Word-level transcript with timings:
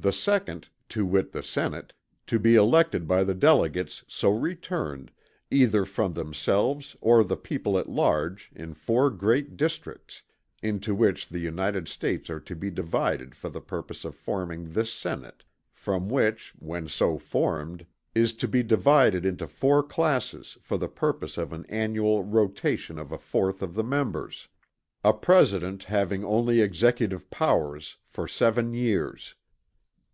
The 0.00 0.12
second, 0.12 0.68
to 0.90 1.04
wit 1.04 1.32
the 1.32 1.42
senate, 1.42 1.92
to 2.28 2.38
be 2.38 2.54
elected 2.54 3.08
by 3.08 3.24
the 3.24 3.34
delegates 3.34 4.04
so 4.06 4.30
returned, 4.30 5.10
either 5.50 5.84
from 5.84 6.12
themselves 6.12 6.94
or 7.00 7.24
the 7.24 7.36
people 7.36 7.76
at 7.76 7.88
large, 7.88 8.48
in 8.54 8.74
four 8.74 9.10
great 9.10 9.56
districts, 9.56 10.22
into 10.62 10.94
which 10.94 11.26
the 11.28 11.40
United 11.40 11.88
States 11.88 12.30
are 12.30 12.38
to 12.38 12.54
be 12.54 12.70
divided 12.70 13.34
for 13.34 13.50
the 13.50 13.60
purpose 13.60 14.04
of 14.04 14.14
forming 14.14 14.70
this 14.70 14.92
senate 14.92 15.42
from 15.72 16.08
which, 16.08 16.54
when 16.60 16.86
so 16.86 17.18
formed, 17.18 17.84
is 18.14 18.32
to 18.34 18.46
be 18.46 18.62
divided 18.62 19.26
into 19.26 19.48
four 19.48 19.82
classes 19.82 20.56
for 20.62 20.78
the 20.78 20.88
purpose 20.88 21.36
of 21.36 21.52
an 21.52 21.66
annual 21.66 22.22
rotation 22.22 23.00
of 23.00 23.10
a 23.10 23.18
fourth 23.18 23.62
of 23.62 23.74
the 23.74 23.84
members. 23.84 24.46
A 25.02 25.12
president 25.12 25.82
having 25.82 26.24
only 26.24 26.60
executive 26.60 27.28
powers 27.30 27.96
for 28.06 28.28
seven 28.28 28.72
years." 28.72 29.34